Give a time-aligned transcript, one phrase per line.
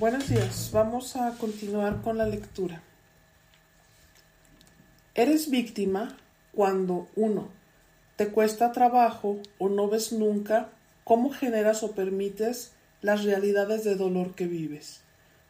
[0.00, 2.80] Buenos días, vamos a continuar con la lectura.
[5.14, 6.16] Eres víctima
[6.54, 7.50] cuando uno
[8.16, 10.70] te cuesta trabajo o no ves nunca
[11.04, 15.02] cómo generas o permites las realidades de dolor que vives.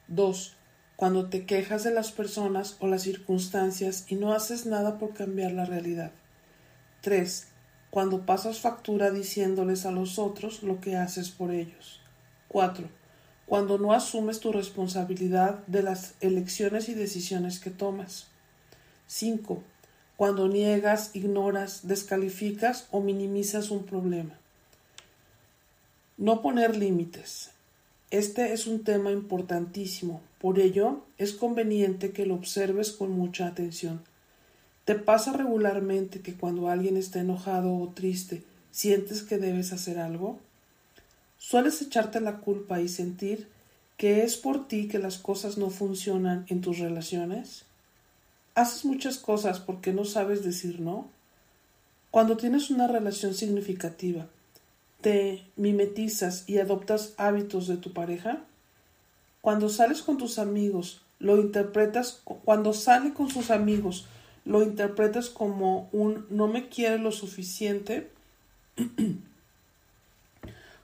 [0.08, 0.56] 2.
[0.96, 5.52] Cuando te quejas de las personas o las circunstancias y no haces nada por cambiar
[5.52, 6.10] la realidad.
[7.02, 7.46] 3.
[7.90, 12.00] Cuando pasas factura diciéndoles a los otros lo que haces por ellos.
[12.48, 12.99] 4.
[13.50, 18.28] Cuando no asumes tu responsabilidad de las elecciones y decisiones que tomas.
[19.08, 19.60] 5.
[20.16, 24.38] Cuando niegas, ignoras, descalificas o minimizas un problema.
[26.16, 27.50] No poner límites.
[28.12, 34.04] Este es un tema importantísimo, por ello es conveniente que lo observes con mucha atención.
[34.84, 40.38] ¿Te pasa regularmente que cuando alguien está enojado o triste sientes que debes hacer algo?
[41.42, 43.48] ¿Sueles echarte la culpa y sentir
[43.96, 47.64] que es por ti que las cosas no funcionan en tus relaciones?
[48.54, 51.08] ¿Haces muchas cosas porque no sabes decir no?
[52.10, 54.26] Cuando tienes una relación significativa,
[55.00, 58.44] ¿te mimetizas y adoptas hábitos de tu pareja?
[59.40, 64.06] Cuando sales con tus amigos, lo interpretas, cuando sale con sus amigos,
[64.44, 68.10] lo interpretas como un no me quiere lo suficiente.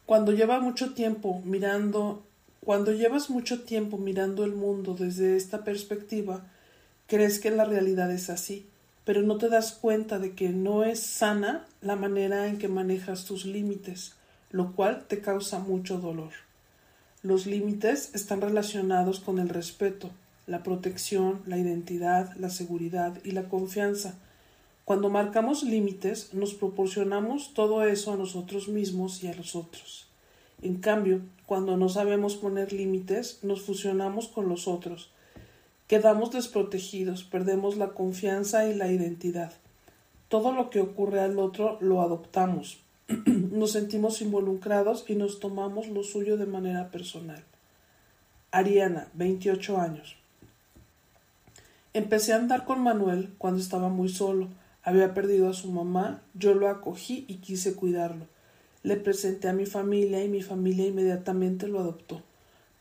[0.07, 2.25] cuando lleva mucho tiempo mirando,
[2.65, 6.47] cuando llevas mucho tiempo mirando el mundo desde esta perspectiva,
[7.09, 8.67] crees que la realidad es así,
[9.05, 13.25] pero no te das cuenta de que no es sana la manera en que manejas
[13.25, 14.15] tus límites,
[14.51, 16.33] lo cual te causa mucho dolor.
[17.23, 20.11] Los límites están relacionados con el respeto,
[20.47, 24.15] la protección, la identidad, la seguridad y la confianza.
[24.87, 30.09] Cuando marcamos límites, nos proporcionamos todo eso a nosotros mismos y a los otros.
[30.63, 35.11] En cambio, cuando no sabemos poner límites, nos fusionamos con los otros,
[35.87, 39.53] Quedamos desprotegidos, perdemos la confianza y la identidad.
[40.29, 42.81] Todo lo que ocurre al otro lo adoptamos.
[43.25, 47.45] nos sentimos involucrados y nos tomamos lo suyo de manera personal.
[48.51, 50.17] Ariana, 28 años.
[51.95, 54.49] Empecé a andar con Manuel cuando estaba muy solo.
[54.87, 58.29] Había perdido a su mamá, yo lo acogí y quise cuidarlo.
[58.85, 62.23] Le presenté a mi familia y mi familia inmediatamente lo adoptó.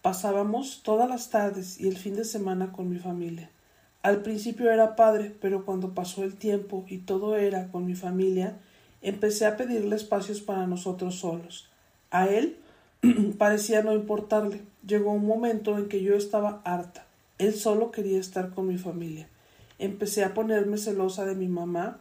[0.03, 3.49] Pasábamos todas las tardes y el fin de semana con mi familia.
[4.03, 8.59] Al principio era padre, pero cuando pasó el tiempo y todo era con mi familia,
[9.01, 11.71] empecé a pedirle espacios para nosotros solos.
[12.11, 12.59] A él
[13.39, 14.61] parecía no importarle.
[14.85, 17.07] Llegó un momento en que yo estaba harta.
[17.39, 19.27] Él solo quería estar con mi familia.
[19.79, 21.99] Empecé a ponerme celosa de mi mamá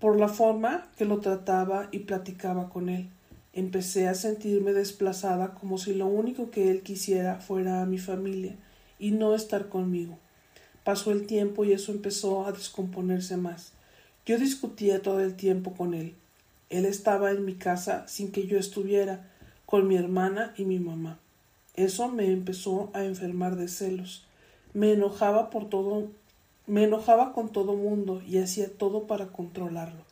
[0.00, 3.08] por la forma que lo trataba y platicaba con él.
[3.52, 8.54] Empecé a sentirme desplazada como si lo único que él quisiera fuera a mi familia
[8.98, 10.18] y no estar conmigo.
[10.84, 13.72] Pasó el tiempo y eso empezó a descomponerse más.
[14.26, 16.14] Yo discutía todo el tiempo con él.
[16.68, 19.30] Él estaba en mi casa sin que yo estuviera,
[19.66, 21.18] con mi hermana y mi mamá.
[21.74, 24.24] Eso me empezó a enfermar de celos.
[24.74, 26.08] Me enojaba por todo,
[26.66, 30.02] me enojaba con todo mundo y hacía todo para controlarlo,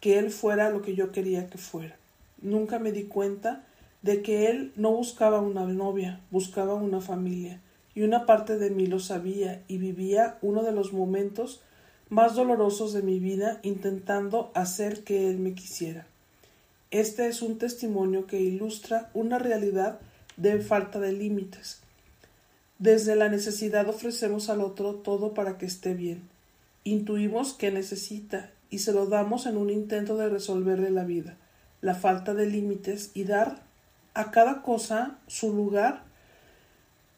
[0.00, 1.96] que él fuera lo que yo quería que fuera.
[2.40, 3.64] Nunca me di cuenta
[4.02, 7.60] de que él no buscaba una novia, buscaba una familia,
[7.94, 11.62] y una parte de mí lo sabía y vivía uno de los momentos
[12.08, 16.06] más dolorosos de mi vida intentando hacer que él me quisiera.
[16.92, 19.98] Este es un testimonio que ilustra una realidad
[20.36, 21.82] de falta de límites.
[22.78, 26.22] Desde la necesidad ofrecemos al otro todo para que esté bien.
[26.84, 31.36] Intuimos que necesita y se lo damos en un intento de resolverle la vida
[31.80, 33.62] la falta de límites y dar
[34.14, 36.02] a cada cosa su lugar,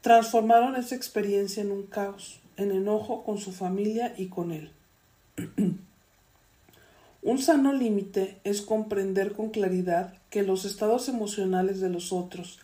[0.02, 4.70] transformaron esa experiencia en un caos, en enojo con su familia y con él.
[7.22, 12.60] un sano límite es comprender con claridad que los estados emocionales de los otros,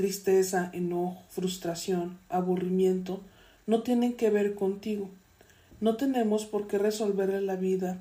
[0.00, 3.20] tristeza, enojo, frustración, aburrimiento,
[3.66, 5.10] no tienen que ver contigo.
[5.82, 7.98] No tenemos por qué resolverle la vida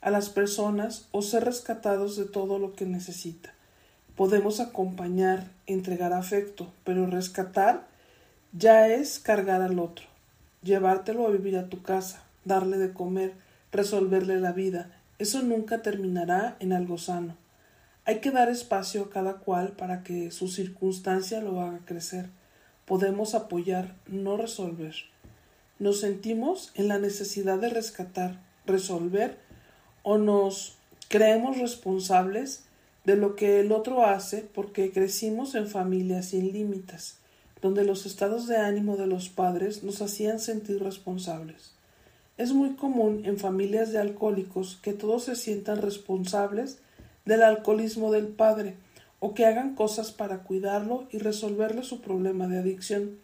[0.00, 3.52] a las personas o ser rescatados de todo lo que necesita.
[4.16, 7.86] Podemos acompañar, entregar afecto, pero rescatar
[8.52, 10.06] ya es cargar al otro,
[10.62, 13.34] llevártelo a vivir a tu casa, darle de comer,
[13.70, 14.90] resolverle la vida.
[15.18, 17.36] Eso nunca terminará en algo sano.
[18.06, 22.28] Hay que dar espacio a cada cual para que su circunstancia lo haga crecer.
[22.84, 24.94] Podemos apoyar, no resolver.
[25.78, 29.38] Nos sentimos en la necesidad de rescatar, resolver
[30.02, 30.76] o nos
[31.08, 32.64] creemos responsables
[33.04, 37.18] de lo que el otro hace porque crecimos en familias sin límites.
[37.62, 41.72] donde los estados de ánimo de los padres nos hacían sentir responsables.
[42.36, 46.76] Es muy común en familias de alcohólicos que todos se sientan responsables
[47.24, 48.74] del alcoholismo del padre
[49.20, 53.18] o que hagan cosas para cuidarlo y resolverle su problema de adicción.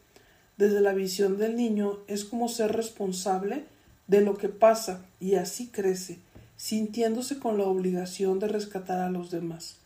[0.57, 3.65] Desde la visión del niño es como ser responsable
[4.07, 6.19] de lo que pasa y así crece,
[6.57, 9.77] sintiéndose con la obligación de rescatar a los demás.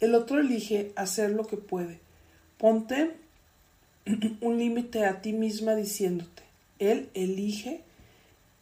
[0.00, 2.00] El otro elige hacer lo que puede.
[2.58, 3.12] Ponte
[4.40, 6.42] un límite a ti misma diciéndote,
[6.78, 7.82] él elige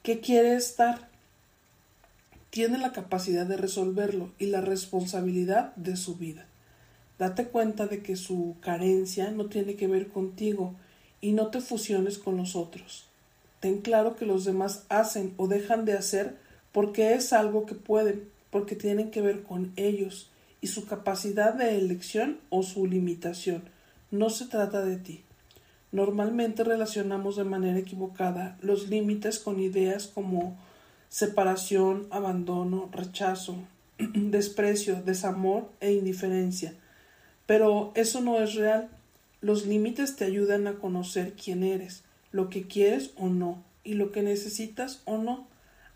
[0.03, 1.12] qué quiere estar.
[2.53, 6.45] Tiene la capacidad de resolverlo y la responsabilidad de su vida.
[7.19, 10.75] Date cuenta de que su carencia no tiene que ver contigo
[11.23, 13.07] y no te fusiones con los otros.
[13.61, 16.37] Ten claro que los demás hacen o dejan de hacer
[16.73, 21.79] porque es algo que pueden, porque tienen que ver con ellos y su capacidad de
[21.79, 23.63] elección o su limitación.
[24.11, 25.25] No se trata de ti.
[25.91, 30.59] Normalmente relacionamos de manera equivocada los límites con ideas como
[31.13, 33.57] separación, abandono, rechazo,
[33.99, 36.73] desprecio, desamor e indiferencia.
[37.45, 38.89] Pero eso no es real.
[39.43, 44.11] Los límites te ayudan a conocer quién eres, lo que quieres o no, y lo
[44.11, 45.47] que necesitas o no,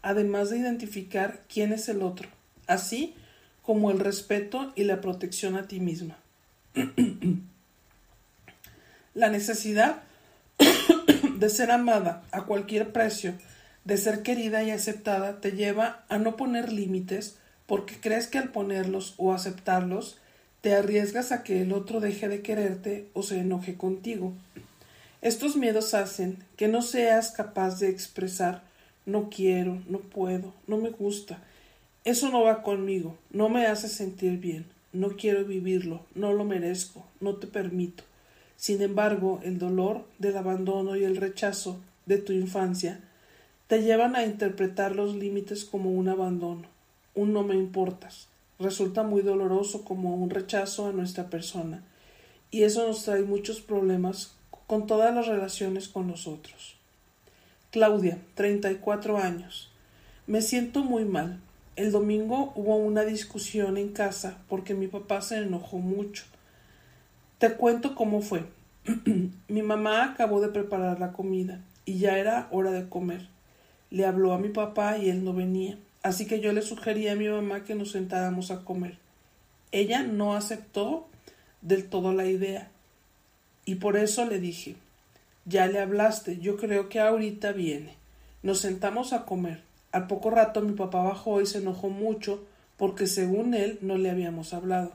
[0.02, 2.28] además de identificar quién es el otro,
[2.66, 3.14] así
[3.62, 6.18] como el respeto y la protección a ti misma.
[9.14, 10.02] La necesidad
[11.38, 13.32] de ser amada a cualquier precio,
[13.86, 18.50] de ser querida y aceptada, te lleva a no poner límites porque crees que al
[18.50, 20.18] ponerlos o aceptarlos
[20.60, 24.32] te arriesgas a que el otro deje de quererte o se enoje contigo.
[25.22, 28.64] Estos miedos hacen que no seas capaz de expresar
[29.06, 31.38] no quiero, no puedo, no me gusta,
[32.04, 37.06] eso no va conmigo, no me hace sentir bien, no quiero vivirlo, no lo merezco,
[37.20, 38.02] no te permito.
[38.56, 43.00] Sin embargo, el dolor del abandono y el rechazo de tu infancia
[43.68, 46.68] te llevan a interpretar los límites como un abandono,
[47.14, 48.28] un no me importas.
[48.58, 51.82] Resulta muy doloroso como un rechazo a nuestra persona,
[52.50, 54.36] y eso nos trae muchos problemas
[54.66, 56.76] con todas las relaciones con los otros.
[57.70, 59.70] Claudia, 34 años.
[60.26, 61.40] Me siento muy mal.
[61.74, 66.24] El domingo hubo una discusión en casa porque mi papá se enojó mucho.
[67.38, 68.44] Te cuento cómo fue.
[69.48, 73.28] mi mamá acabó de preparar la comida y ya era hora de comer.
[73.90, 77.16] Le habló a mi papá y él no venía, así que yo le sugerí a
[77.16, 78.98] mi mamá que nos sentáramos a comer.
[79.72, 81.06] Ella no aceptó
[81.62, 82.70] del todo la idea
[83.64, 84.76] y por eso le dije
[85.48, 87.94] ya le hablaste, yo creo que ahorita viene.
[88.42, 89.62] Nos sentamos a comer.
[89.92, 92.44] Al poco rato mi papá bajó y se enojó mucho
[92.76, 94.90] porque según él no le habíamos hablado.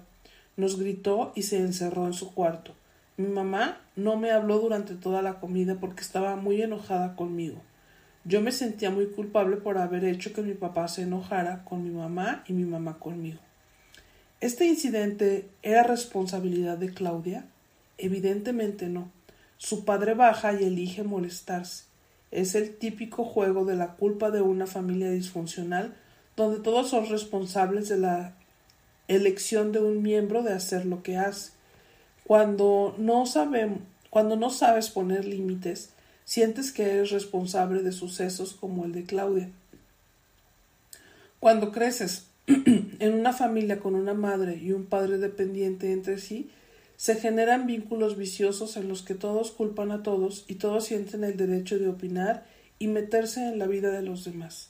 [0.57, 2.73] Nos gritó y se encerró en su cuarto.
[3.15, 7.61] Mi mamá no me habló durante toda la comida porque estaba muy enojada conmigo.
[8.23, 11.89] Yo me sentía muy culpable por haber hecho que mi papá se enojara con mi
[11.89, 13.39] mamá y mi mamá conmigo.
[14.41, 17.45] ¿Este incidente era responsabilidad de Claudia?
[17.97, 19.11] Evidentemente no.
[19.57, 21.85] Su padre baja y elige molestarse.
[22.31, 25.95] Es el típico juego de la culpa de una familia disfuncional
[26.35, 28.33] donde todos son responsables de la
[29.07, 31.51] elección de un miembro de hacer lo que hace.
[32.23, 33.25] Cuando no,
[34.09, 35.91] cuando no sabes poner límites,
[36.25, 39.49] sientes que eres responsable de sucesos como el de Claudia.
[41.39, 46.49] Cuando creces en una familia con una madre y un padre dependiente entre sí,
[46.97, 51.35] se generan vínculos viciosos en los que todos culpan a todos y todos sienten el
[51.35, 52.45] derecho de opinar
[52.77, 54.69] y meterse en la vida de los demás.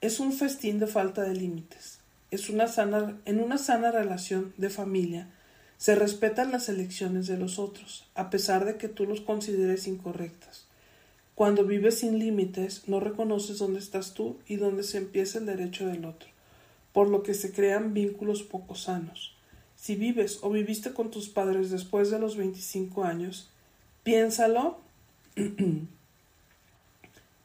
[0.00, 1.98] Es un festín de falta de límites.
[2.30, 5.28] Es una sana, en una sana relación de familia
[5.76, 10.66] se respetan las elecciones de los otros, a pesar de que tú los consideres incorrectas.
[11.40, 15.86] Cuando vives sin límites, no reconoces dónde estás tú y dónde se empieza el derecho
[15.86, 16.28] del otro,
[16.92, 19.34] por lo que se crean vínculos poco sanos.
[19.74, 23.48] Si vives o viviste con tus padres después de los 25 años,
[24.02, 24.80] piénsalo.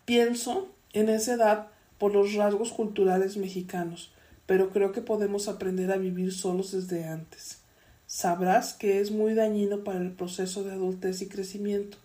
[0.05, 4.11] Pienso en esa edad por los rasgos culturales mexicanos,
[4.45, 7.59] pero creo que podemos aprender a vivir solos desde antes.
[8.07, 11.97] Sabrás que es muy dañino para el proceso de adultez y crecimiento,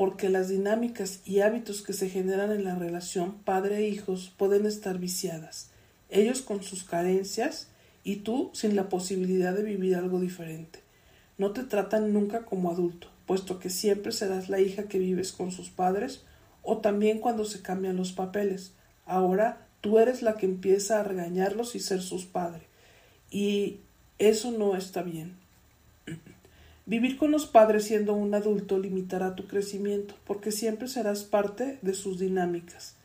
[0.00, 5.68] porque las dinámicas y hábitos que se generan en la relación padre-hijos pueden estar viciadas,
[6.08, 7.68] ellos con sus carencias
[8.02, 10.78] y tú sin la posibilidad de vivir algo diferente.
[11.36, 15.52] No te tratan nunca como adulto, puesto que siempre serás la hija que vives con
[15.52, 16.22] sus padres
[16.62, 18.72] o también cuando se cambian los papeles.
[19.04, 22.62] Ahora tú eres la que empieza a regañarlos y ser sus padres.
[23.30, 23.80] Y
[24.18, 25.36] eso no está bien.
[26.90, 31.94] Vivir con los padres siendo un adulto limitará tu crecimiento, porque siempre serás parte de
[31.94, 32.96] sus dinámicas.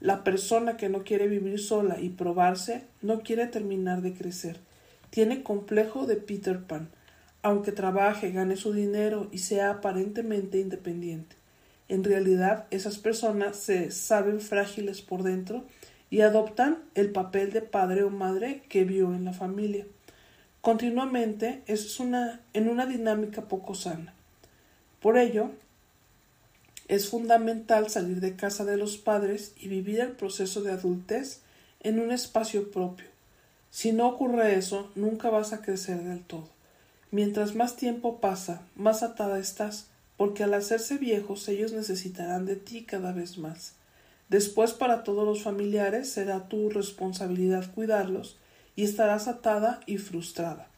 [0.00, 4.60] La persona que no quiere vivir sola y probarse no quiere terminar de crecer.
[5.08, 6.90] Tiene complejo de Peter Pan,
[7.40, 11.34] aunque trabaje, gane su dinero y sea aparentemente independiente.
[11.88, 15.64] En realidad, esas personas se saben frágiles por dentro
[16.10, 19.86] y adoptan el papel de padre o madre que vio en la familia
[20.62, 24.14] continuamente es una, en una dinámica poco sana.
[25.00, 25.50] Por ello,
[26.86, 31.40] es fundamental salir de casa de los padres y vivir el proceso de adultez
[31.80, 33.06] en un espacio propio.
[33.70, 36.48] Si no ocurre eso, nunca vas a crecer del todo.
[37.10, 42.84] Mientras más tiempo pasa, más atada estás, porque al hacerse viejos ellos necesitarán de ti
[42.84, 43.74] cada vez más.
[44.28, 48.36] Después para todos los familiares será tu responsabilidad cuidarlos
[48.76, 50.68] y estarás atada y frustrada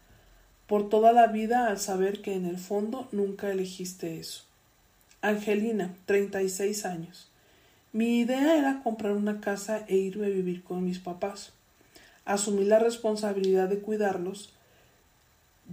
[0.67, 4.45] por toda la vida al saber que en el fondo nunca elegiste eso.
[5.21, 7.29] Angelina, 36 años.
[7.93, 11.53] Mi idea era comprar una casa e irme a vivir con mis papás.
[12.25, 14.53] Asumí la responsabilidad de cuidarlos.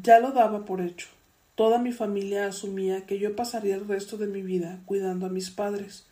[0.02, 1.08] Ya lo daba por hecho.
[1.56, 5.50] Toda mi familia asumía que yo pasaría el resto de mi vida cuidando a mis
[5.50, 6.06] padres.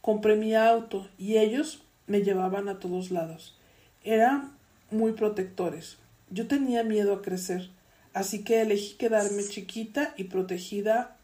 [0.00, 3.56] Compré mi auto y ellos me llevaban a todos lados.
[4.02, 4.52] Eran
[4.92, 5.98] muy protectores.
[6.30, 7.70] Yo tenía miedo a crecer,
[8.14, 11.16] así que elegí quedarme chiquita y protegida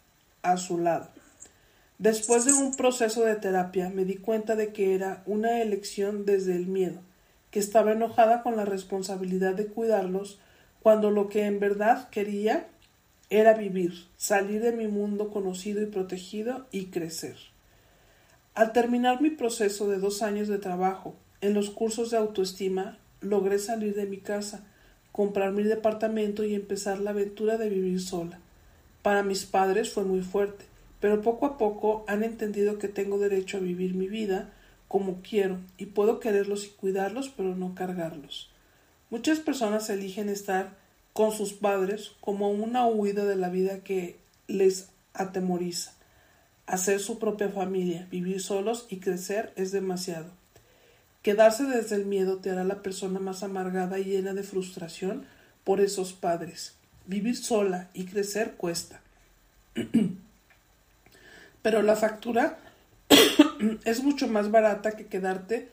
[0.42, 1.08] a su lado.
[1.98, 6.54] Después de un proceso de terapia me di cuenta de que era una elección desde
[6.54, 7.00] el miedo,
[7.50, 10.38] que estaba enojada con la responsabilidad de cuidarlos
[10.80, 12.68] cuando lo que en verdad quería
[13.30, 17.36] era vivir, salir de mi mundo conocido y protegido y crecer.
[18.54, 23.58] Al terminar mi proceso de dos años de trabajo en los cursos de autoestima, logré
[23.58, 24.64] salir de mi casa,
[25.12, 28.38] comprar mi departamento y empezar la aventura de vivir sola.
[29.02, 30.64] Para mis padres fue muy fuerte,
[31.00, 34.52] pero poco a poco han entendido que tengo derecho a vivir mi vida
[34.88, 38.50] como quiero y puedo quererlos y cuidarlos, pero no cargarlos.
[39.10, 40.76] Muchas personas eligen estar
[41.12, 45.92] con sus padres como una huida de la vida que les atemoriza.
[46.66, 50.37] Hacer su propia familia, vivir solos y crecer es demasiado.
[51.28, 55.26] Quedarse desde el miedo te hará la persona más amargada y llena de frustración
[55.62, 56.72] por esos padres.
[57.04, 59.02] Vivir sola y crecer cuesta.
[61.62, 62.56] Pero la factura
[63.84, 65.68] es mucho más barata que quedarte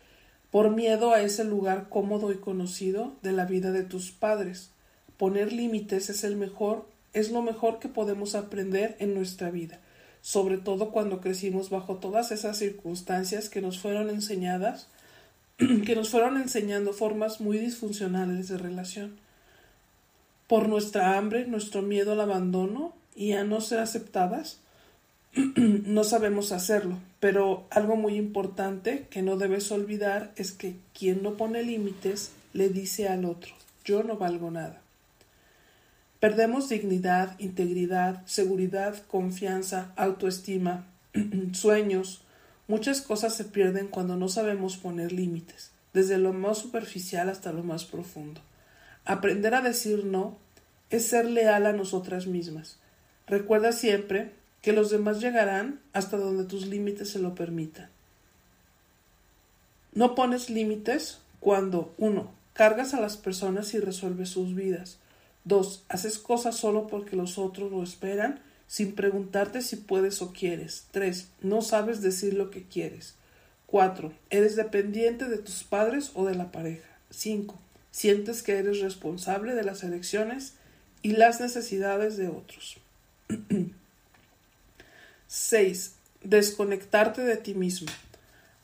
[0.52, 4.72] por miedo a ese lugar cómodo y conocido de la vida de tus padres.
[5.16, 9.80] Poner límites es el mejor, es lo mejor que podemos aprender en nuestra vida,
[10.20, 14.90] sobre todo cuando crecimos bajo todas esas circunstancias que nos fueron enseñadas
[15.86, 19.18] que nos fueron enseñando formas muy disfuncionales de relación.
[20.48, 24.60] Por nuestra hambre, nuestro miedo al abandono y a no ser aceptadas,
[25.56, 31.36] no sabemos hacerlo, pero algo muy importante que no debes olvidar es que quien no
[31.36, 34.82] pone límites le dice al otro, yo no valgo nada.
[36.20, 40.86] Perdemos dignidad, integridad, seguridad, confianza, autoestima,
[41.54, 42.25] sueños,
[42.68, 47.64] Muchas cosas se pierden cuando no sabemos poner límites, desde lo más superficial hasta lo
[47.64, 48.42] más profundo.
[49.06, 50.38] Aprender a decir no
[50.90, 52.78] es ser leal a nosotras mismas.
[53.28, 54.32] Recuerda siempre
[54.62, 57.90] que los demás llegarán hasta donde tus límites se lo permitan.
[59.94, 64.98] No pones límites cuando uno Cargas a las personas y resuelves sus vidas.
[65.44, 65.84] 2.
[65.90, 70.86] Haces cosas solo porque los otros lo esperan sin preguntarte si puedes o quieres.
[70.92, 71.28] 3.
[71.42, 73.16] No sabes decir lo que quieres.
[73.68, 74.14] 4.
[74.30, 76.88] Eres dependiente de tus padres o de la pareja.
[77.10, 77.60] 5.
[77.92, 80.54] Sientes que eres responsable de las elecciones
[81.02, 82.78] y las necesidades de otros.
[85.28, 85.96] 6.
[86.24, 87.92] Desconectarte de ti mismo.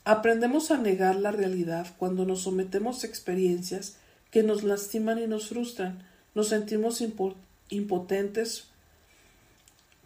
[0.04, 3.98] Aprendemos a negar la realidad cuando nos sometemos a experiencias
[4.32, 6.04] que nos lastiman y nos frustran.
[6.34, 7.04] Nos sentimos
[7.70, 8.71] impotentes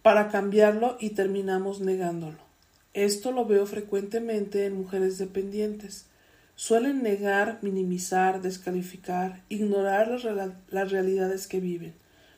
[0.05, 2.37] para cambiarlo y terminamos negándolo.
[2.93, 6.05] Esto lo veo frecuentemente en mujeres dependientes.
[6.55, 10.23] Suelen negar, minimizar, descalificar, ignorar las,
[10.69, 11.95] las, realidades que viven,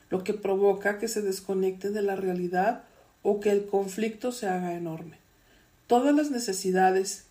[0.08, 2.84] lo que provoca que se desconecten de la realidad
[3.22, 5.18] o que el conflicto se haga enorme.
[5.88, 7.26] Todas las necesidades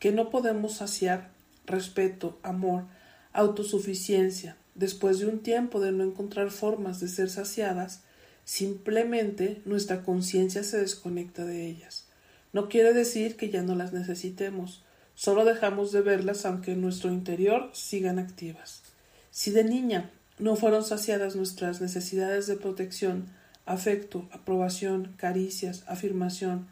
[0.00, 1.28] que no podemos saciar,
[1.64, 2.86] respeto, amor,
[3.32, 8.02] autosuficiencia, después de un tiempo de no encontrar formas de ser saciadas,
[8.46, 12.06] Simplemente nuestra conciencia se desconecta de ellas.
[12.52, 14.84] No quiere decir que ya no las necesitemos,
[15.16, 18.84] solo dejamos de verlas aunque en nuestro interior sigan activas.
[19.32, 23.26] Si de niña no fueron saciadas nuestras necesidades de protección,
[23.64, 26.68] afecto, aprobación, caricias, afirmación,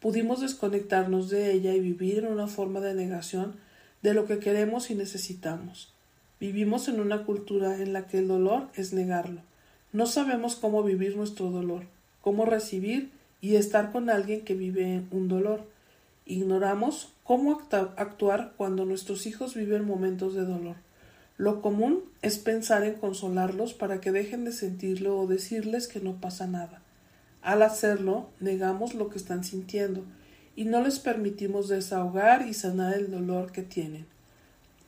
[0.00, 3.56] pudimos desconectarnos de ella y vivir en una forma de negación
[4.00, 5.92] de lo que queremos y necesitamos.
[6.40, 9.42] Vivimos en una cultura en la que el dolor es negarlo.
[9.92, 11.84] No sabemos cómo vivir nuestro dolor,
[12.20, 15.64] cómo recibir y estar con alguien que vive un dolor.
[16.26, 17.62] Ignoramos cómo
[17.96, 20.76] actuar cuando nuestros hijos viven momentos de dolor.
[21.38, 26.20] Lo común es pensar en consolarlos para que dejen de sentirlo o decirles que no
[26.20, 26.82] pasa nada.
[27.42, 30.02] Al hacerlo, negamos lo que están sintiendo
[30.56, 34.06] y no les permitimos desahogar y sanar el dolor que tienen.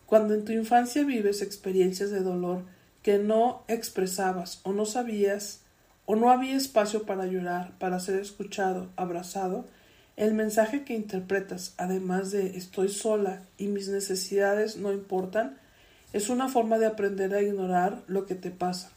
[0.07, 2.65] Cuando en tu infancia vives experiencias de dolor
[3.03, 5.61] que no expresabas o no sabías
[6.07, 9.65] o no había espacio para llorar, para ser escuchado, abrazado,
[10.17, 15.57] el mensaje que interpretas, además de estoy sola y mis necesidades no importan,
[16.13, 18.91] es una forma de aprender a ignorar lo que te pasa.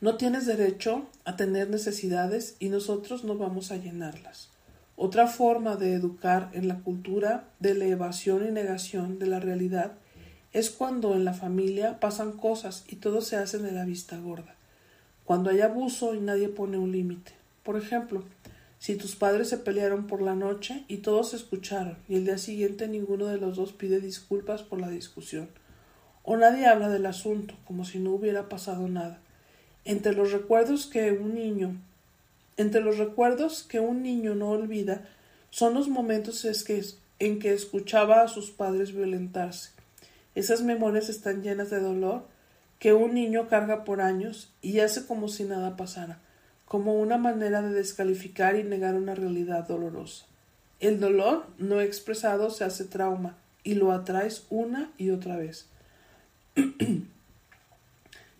[0.00, 4.48] No tienes derecho a tener necesidades y nosotros no vamos a llenarlas.
[4.96, 9.92] Otra forma de educar en la cultura de la evasión y negación de la realidad
[10.58, 14.56] es cuando en la familia pasan cosas y todo se hace de la vista gorda.
[15.24, 17.32] Cuando hay abuso y nadie pone un límite.
[17.62, 18.24] Por ejemplo,
[18.80, 22.88] si tus padres se pelearon por la noche y todos escucharon y el día siguiente
[22.88, 25.48] ninguno de los dos pide disculpas por la discusión,
[26.24, 29.20] o nadie habla del asunto como si no hubiera pasado nada.
[29.84, 31.76] Entre los recuerdos que un niño
[32.56, 35.08] entre los recuerdos que un niño no olvida
[35.50, 36.44] son los momentos
[37.20, 39.77] en que escuchaba a sus padres violentarse.
[40.38, 42.26] Esas memorias están llenas de dolor
[42.78, 46.20] que un niño carga por años y hace como si nada pasara
[46.68, 50.26] como una manera de descalificar y negar una realidad dolorosa.
[50.80, 55.66] El dolor no expresado se hace trauma y lo atraes una y otra vez.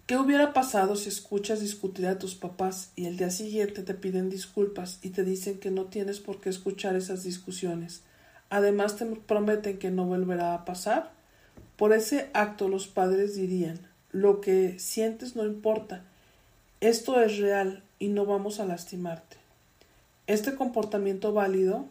[0.07, 4.31] ¿Qué hubiera pasado si escuchas discutir a tus papás y el día siguiente te piden
[4.31, 8.03] disculpas y te dicen que no tienes por qué escuchar esas discusiones?
[8.51, 11.18] Además te prometen que no volverá a pasar.
[11.79, 13.79] Por ese acto los padres dirían
[14.11, 16.03] lo que sientes no importa.
[16.81, 19.37] Esto es real y no vamos a lastimarte.
[20.27, 21.87] Este comportamiento válido,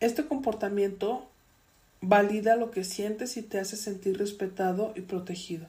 [0.00, 1.28] este comportamiento
[2.00, 5.66] valida lo que sientes y te hace sentir respetado y protegido.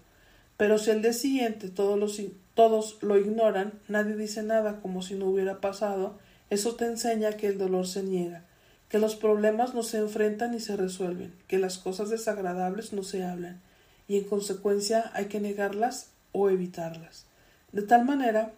[0.55, 2.21] Pero si el día siguiente todos, los,
[2.53, 6.17] todos lo ignoran, nadie dice nada como si no hubiera pasado,
[6.49, 8.45] eso te enseña que el dolor se niega,
[8.89, 13.23] que los problemas no se enfrentan ni se resuelven, que las cosas desagradables no se
[13.23, 13.61] hablan,
[14.07, 17.25] y en consecuencia hay que negarlas o evitarlas.
[17.71, 18.51] De tal manera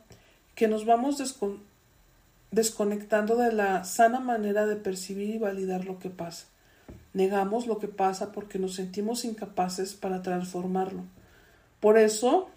[0.56, 1.22] que nos vamos
[2.52, 6.46] desconectando de la sana manera de percibir y validar lo que pasa.
[7.14, 11.04] Negamos lo que pasa porque nos sentimos incapaces para transformarlo.
[11.82, 12.50] Por eso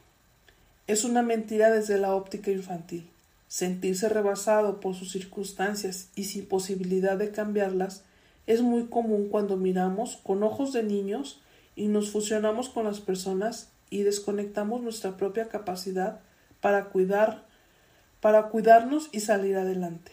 [0.86, 3.10] es una mentira desde la óptica infantil.
[3.54, 8.02] Sentirse rebasado por sus circunstancias y sin posibilidad de cambiarlas
[8.48, 11.40] es muy común cuando miramos con ojos de niños
[11.76, 16.18] y nos fusionamos con las personas y desconectamos nuestra propia capacidad
[16.60, 17.44] para cuidar
[18.18, 20.10] para cuidarnos y salir adelante.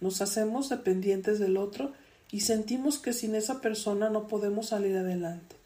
[0.00, 1.94] Nos hacemos dependientes del otro
[2.30, 5.56] y sentimos que sin esa persona no podemos salir adelante.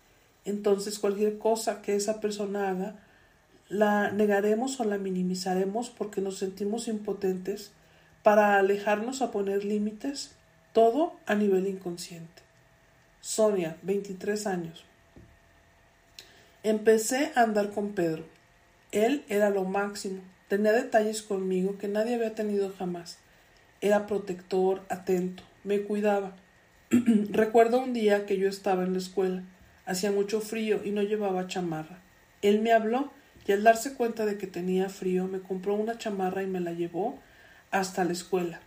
[0.44, 3.07] Entonces cualquier cosa que esa persona haga
[3.68, 7.72] la negaremos o la minimizaremos porque nos sentimos impotentes
[8.22, 10.32] para alejarnos a poner límites,
[10.72, 12.42] todo a nivel inconsciente.
[13.20, 14.84] Sonia, 23 años.
[16.62, 18.24] Empecé a andar con Pedro.
[18.90, 20.22] Él era lo máximo.
[20.48, 23.18] Tenía detalles conmigo que nadie había tenido jamás.
[23.80, 26.36] Era protector, atento, me cuidaba.
[26.90, 29.42] Recuerdo un día que yo estaba en la escuela.
[29.84, 32.00] Hacía mucho frío y no llevaba chamarra.
[32.42, 33.12] Él me habló
[33.48, 36.72] y al darse cuenta de que tenía frío me compró una chamarra y me la
[36.72, 37.18] llevó
[37.70, 38.60] hasta la escuela.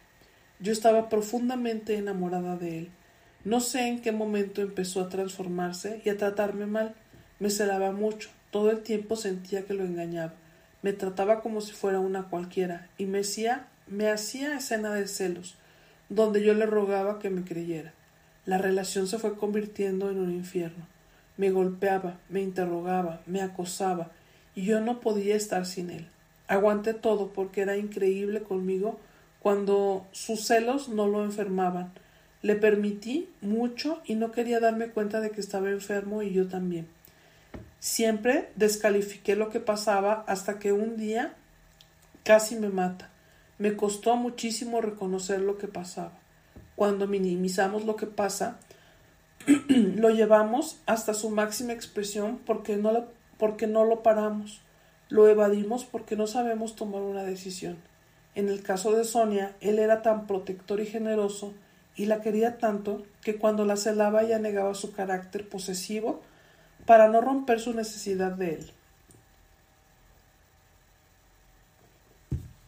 [0.60, 2.89] Yo estaba profundamente enamorada de él.
[3.46, 6.96] No sé en qué momento empezó a transformarse y a tratarme mal.
[7.39, 8.30] Me celaba mucho.
[8.50, 10.34] Todo el tiempo sentía que lo engañaba.
[10.82, 15.58] Me trataba como si fuera una cualquiera y me hacía, me hacía escena de celos,
[16.10, 17.94] donde yo le rogaba que me creyera.
[18.48, 20.88] La relación se fue convirtiendo en un infierno.
[21.38, 24.10] Me golpeaba, me interrogaba, me acosaba,
[24.56, 26.08] y yo no podía estar sin él.
[26.48, 29.00] Aguanté todo porque era increíble conmigo
[29.40, 31.94] cuando sus celos no lo enfermaban.
[32.42, 36.88] Le permití mucho y no quería darme cuenta de que estaba enfermo y yo también.
[37.80, 41.34] Siempre descalifiqué lo que pasaba hasta que un día
[42.24, 43.10] casi me mata.
[43.58, 46.14] Me costó muchísimo reconocer lo que pasaba.
[46.76, 48.60] Cuando minimizamos lo que pasa,
[49.68, 53.08] lo llevamos hasta su máxima expresión porque no, lo,
[53.41, 54.62] porque no lo paramos.
[55.10, 57.77] Lo evadimos porque no sabemos tomar una decisión.
[58.36, 61.56] En el caso de Sonia, él era tan protector y generoso
[61.95, 66.21] y la quería tanto que cuando la celaba ella negaba su carácter posesivo
[66.86, 68.60] para no romper su necesidad de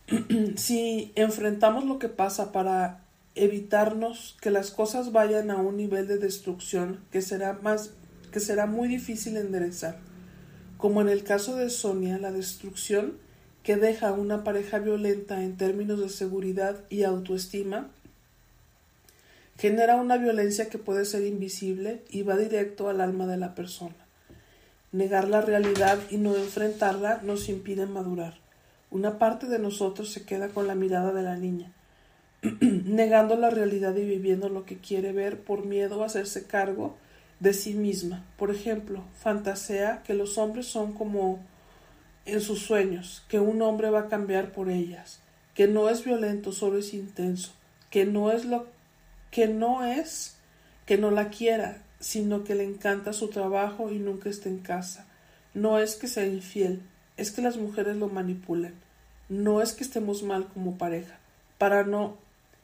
[0.08, 0.56] él.
[0.58, 3.02] si enfrentamos lo que pasa para
[3.36, 7.92] evitarnos que las cosas vayan a un nivel de destrucción que será más
[8.32, 10.00] que será muy difícil enderezar,
[10.84, 13.14] como en el caso de Sonia, la destrucción
[13.64, 17.88] que deja a una pareja violenta en términos de seguridad y autoestima
[19.58, 23.96] genera una violencia que puede ser invisible y va directo al alma de la persona.
[24.92, 28.40] Negar la realidad y no enfrentarla nos impide madurar.
[28.92, 31.72] Una parte de nosotros se queda con la mirada de la niña,
[32.60, 36.98] negando la realidad y viviendo lo que quiere ver por miedo a hacerse cargo
[37.44, 38.24] de sí misma.
[38.38, 41.40] Por ejemplo, fantasea que los hombres son como
[42.26, 45.20] en sus sueños, que un hombre va a cambiar por ellas,
[45.54, 47.52] que no es violento, solo es intenso,
[47.90, 48.68] que no es lo
[49.30, 50.38] que no es
[50.86, 55.06] que no la quiera, sino que le encanta su trabajo y nunca está en casa.
[55.54, 56.82] No es que sea infiel,
[57.18, 58.74] es que las mujeres lo manipulan.
[59.28, 61.18] No es que estemos mal como pareja,
[61.58, 62.18] para no,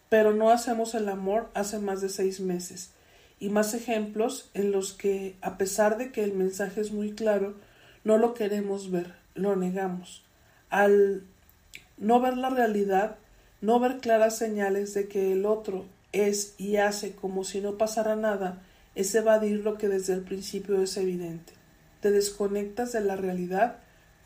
[0.07, 2.91] pero no hacemos el amor hace más de seis meses.
[3.39, 7.55] Y más ejemplos en los que, a pesar de que el mensaje es muy claro,
[8.03, 10.23] no lo queremos ver, lo negamos.
[10.69, 11.23] Al
[11.97, 13.17] no ver la realidad,
[13.61, 18.15] no ver claras señales de que el otro es y hace como si no pasara
[18.15, 18.61] nada,
[18.95, 21.53] es evadir lo que desde el principio es evidente.
[22.01, 23.77] Te desconectas de la realidad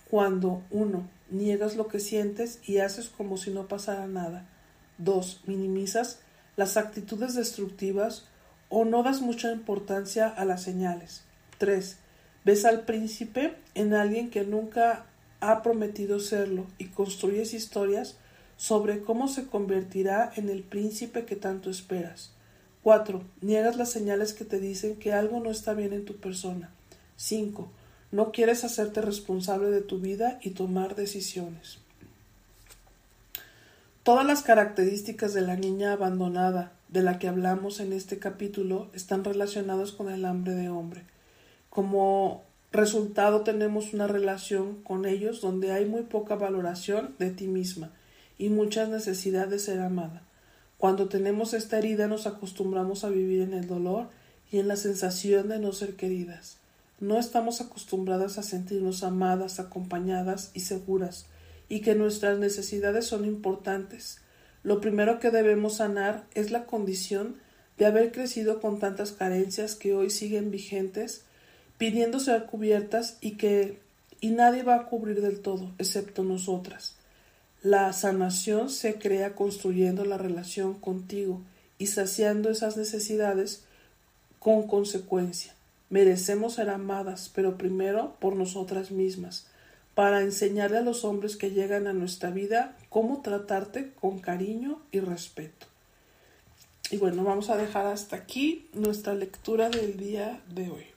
[0.10, 4.48] cuando uno niegas lo que sientes y haces como si no pasara nada.
[5.00, 5.42] 2.
[5.48, 6.20] Minimizas
[6.56, 8.28] las actitudes destructivas
[8.76, 11.22] o no das mucha importancia a las señales.
[11.60, 11.96] 3.
[12.44, 15.06] Ves al príncipe en alguien que nunca
[15.42, 18.16] ha prometido serlo y construyes historias
[18.58, 22.32] sobre cómo se convertirá en el príncipe que tanto esperas.
[22.82, 23.22] 4.
[23.42, 26.72] Niegas las señales que te dicen que algo no está bien en tu persona.
[27.18, 27.72] 5.
[28.12, 31.78] No quieres hacerte responsable de tu vida y tomar decisiones.
[34.02, 39.24] Todas las características de la niña abandonada de la que hablamos en este capítulo están
[39.24, 41.02] relacionadas con el hambre de hombre.
[41.72, 47.92] Como resultado tenemos una relación con ellos donde hay muy poca valoración de ti misma
[48.38, 50.22] y muchas necesidades de ser amada.
[50.78, 54.10] Cuando tenemos esta herida nos acostumbramos a vivir en el dolor
[54.52, 56.58] y en la sensación de no ser queridas.
[57.00, 61.26] No estamos acostumbradas a sentirnos amadas, acompañadas y seguras,
[61.70, 64.20] y que nuestras necesidades son importantes.
[64.64, 67.36] Lo primero que debemos sanar es la condición
[67.78, 71.24] de haber crecido con tantas carencias que hoy siguen vigentes,
[71.78, 73.80] pidiendo ser cubiertas y que
[74.22, 76.96] y nadie va a cubrir del todo, excepto nosotras.
[77.62, 81.42] La sanación se crea construyendo la relación contigo
[81.78, 83.66] y saciando esas necesidades
[84.40, 85.54] con consecuencia.
[85.90, 89.46] Merecemos ser amadas, pero primero por nosotras mismas,
[89.96, 95.00] para enseñarle a los hombres que llegan a nuestra vida cómo tratarte con cariño y
[95.00, 95.68] respeto.
[96.90, 100.93] Y bueno, vamos a dejar hasta aquí nuestra lectura del día de hoy.